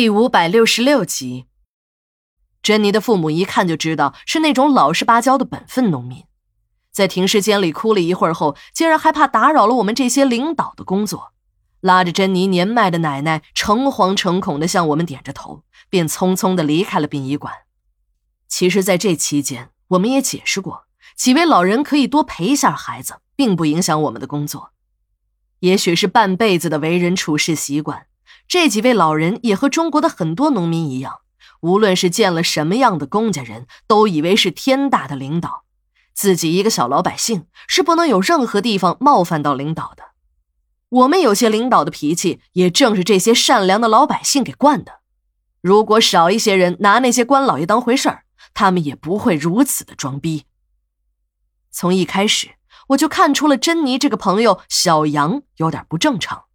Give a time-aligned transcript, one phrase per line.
[0.00, 1.44] 第五百六十六集，
[2.62, 6.24] 珍妮的父母一看就知道是那种老实巴交的本分农民，
[6.90, 11.34] 在停尸间里哭了一会儿后，竟然还怕打扰了我们这些领导的工作，
[11.80, 17.52] 拉着珍妮年迈的奶奶，诚惶诚恐地向我们点着头，便匆匆地离开了殡仪馆。
[18.48, 24.70] 其实，在这期间，我们也解释过，几位老人可以多陪一下孩子，并不影响我们的工作。
[25.58, 28.06] 也许是半辈子的为人处事习惯。
[28.50, 31.20] 这几位老人也和中国的很多农民一样，
[31.60, 35.62] 无论是见了什么样的公家人，都以为是天大的领导，
[36.12, 40.02] 自己一个小老百姓是不能有任何地方冒犯到领导的。
[40.88, 44.98] 我们有些领导的脾气，也正是这些善良的老百姓给惯的。
[45.60, 50.46] 如果少一些人拿那些官老爷当回事儿，他们也不会如此的装逼。
[51.70, 52.56] 从一开始，
[52.88, 56.46] 我就看出了珍妮这个朋友小杨有点不正常。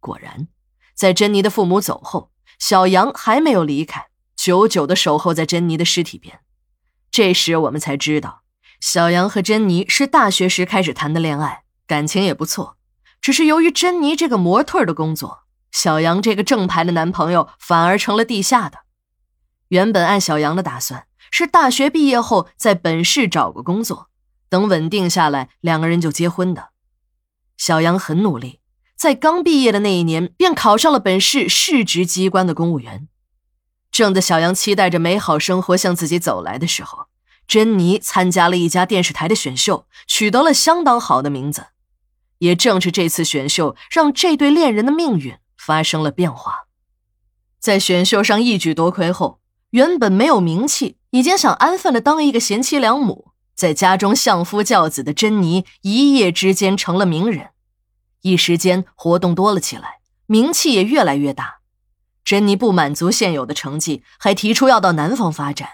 [0.00, 0.48] 果然。
[0.94, 4.06] 在珍妮的父母走后，小杨还没有离开，
[4.36, 6.40] 久久的守候在珍妮的尸体边。
[7.10, 8.42] 这时我们才知道，
[8.80, 12.78] 小杨和珍妮是大学时开始谈的恋爱，感情也不错。
[13.20, 18.78] 只是由于珍妮这个模特的工作，小杨这个正牌的男朋友反而成了地下的。
[19.68, 24.08] 原本按小杨的打算，是大学毕业后在本市找个工作，
[24.48, 26.70] 等稳定下来，两个人就结婚的。
[27.56, 28.61] 小杨很努力。
[29.02, 33.08] 在刚毕业的那一年，便考上了本市市直机关的公务员。
[33.90, 37.06] 正在小杨期待着美好生活向自己走来的时候，
[37.48, 41.66] 珍妮参加了一家电视台的选秀，取得了相当好的名字。
[42.38, 46.68] 也正是这次选秀，让这对恋人的命运发生了变化。
[47.58, 57.48] 在选秀上一举夺魁后，原本没有名气、已经想安分的当一个贤妻良母，在家中相夫教子的珍妮，一夜之间成了名人。
[58.22, 61.58] 一时间活动多了起来，名气也越来越大。
[62.24, 65.68] 珍妮不满足现有的成绩，还提出要到南方发展。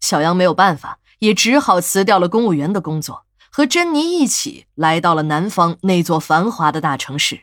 [0.00, 7.42] 小杨没有办法，也只好辞掉了公务员的工作，和珍妮一起来到了南方那座繁华的大城市。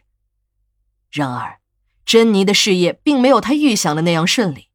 [1.12, 1.59] 然而，
[2.06, 4.69] 珍妮的事业并没有他预想的那样顺利。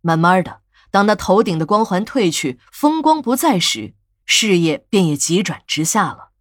[0.00, 6.31] 慢慢的，当她头顶的光环褪去，风光不再时，事业便也急转直下了。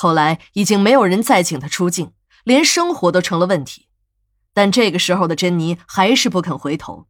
[0.00, 2.12] 后来已经没有人再请他出镜，
[2.44, 3.86] 连生活都成了问题。
[4.54, 7.08] 但这个时候的珍妮还是不肯回头，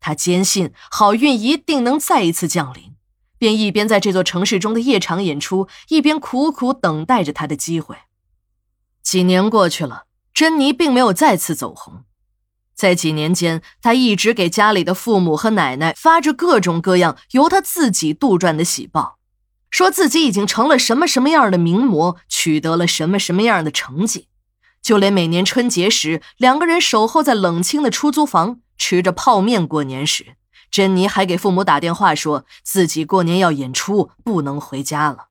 [0.00, 2.94] 她坚信好运一定能再一次降临，
[3.38, 7.96] 便一边在这座城市中的夜场演出，一边苦苦等待着他的机会。
[9.02, 10.04] 几年过去了，
[10.34, 12.04] 珍妮并没有再次走红。
[12.74, 19.16] 在几年间，她一直给家里的父母和奶奶发着各种各样由她自己杜撰的喜报。
[19.76, 24.28] 说自己已经成了什么什么样的名模，取得了什么什么样的成绩，
[24.80, 30.36] 就连每年春节时，两个人守候在冷清的出租房吃着泡面过年时，
[30.70, 35.26] 珍妮还给父母打电话说自己过年要演出，不能回家了。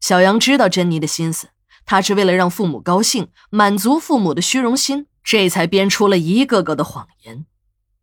[0.00, 1.48] 小杨知道珍妮的心思，
[1.84, 7.44] 他是为了让父母高兴，满足父母的虚荣心，这才编出了一个个的谎言，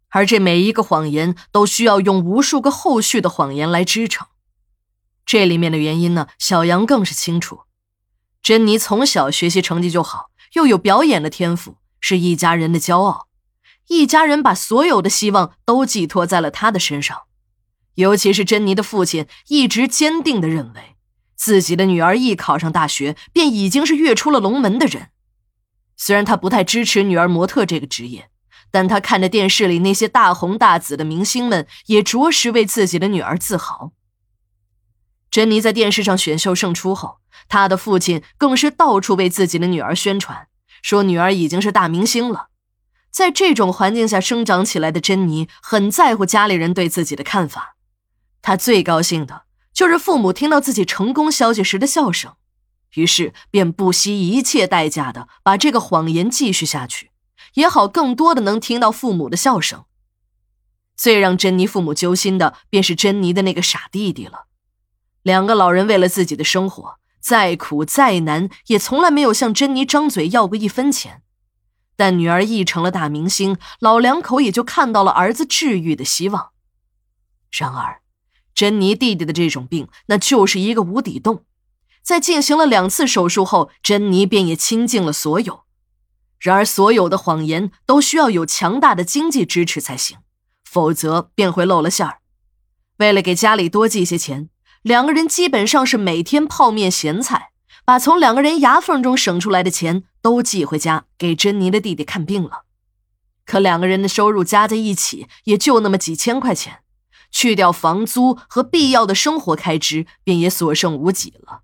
[0.09, 4.27] 而这每一个谎言都需要用无数个后续的谎言来支撑。
[5.31, 7.59] 这里面的原因呢，小杨更是清楚。
[8.41, 13.27] 珍妮从小学习成绩就好，又有表演的天赋，是一家人的骄傲。
[13.89, 17.15] 一家人把所有的希望都寄托在了她的身上。
[17.93, 20.95] 尤其是珍妮的父亲，一直坚定地认为，
[21.35, 25.09] 自己的女儿一考上大学，便已经是跃出了龙门的人。
[25.95, 28.31] 虽然他不太支持女儿模特这个职业，
[28.71, 33.91] 但他看着电视里那些大红大紫的明星们，也着实为自己的女儿自豪。
[35.31, 40.47] 珍妮在电视上选秀胜出后，她的父亲更是到处为自己的女儿宣传，
[40.81, 42.49] 说女儿已经是大明星了。
[43.11, 47.75] 在这种环境下生长起来的珍妮，很在乎家里人对自己的看法。
[48.41, 52.35] 她最高兴的就是父母听到自己成功消息时的笑声，
[52.95, 57.11] 于是便不惜一切代价的把这个谎言继续下去，
[57.53, 59.85] 也好更多的能听到父母的笑声。
[60.95, 64.47] 最让珍妮父母揪心的，便是珍妮的那个傻弟弟了。
[65.23, 71.21] 两个老人为了自己的生活，再苦再难，也从来没有向珍妮张嘴要过一分钱。
[71.95, 76.51] 但女儿一成了大明星，老两口也就看到了儿子治愈的希望。
[77.51, 78.01] 然而，
[78.55, 81.43] 珍妮弟弟的这种病，那就是一个无底洞。
[82.01, 85.65] 在进行了两次手术后，珍妮便也倾尽了所有。
[86.39, 90.19] 然而，所有的谎言都需要有强大的经济支持才行，
[90.63, 92.19] 否则便会露了馅儿。
[92.97, 94.49] 为了给家里多寄些钱。
[94.81, 97.51] 两个人基本上是每天泡面咸菜，
[97.83, 102.63] 把从两个人牙缝中省出来的钱都寄回家给珍妮的弟弟看病了。
[103.45, 106.79] 可两个人的收入加在一起也就那么几千块钱，
[107.29, 111.63] 去掉房租和必要的生活开支，便也所剩无几了。